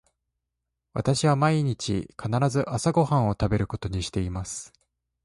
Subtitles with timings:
[0.93, 4.73] 私は毎日必ず朝ご飯を食べることにしています。